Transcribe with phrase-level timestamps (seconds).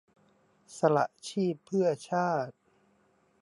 [0.77, 2.55] สละชีพเพื่อชาติ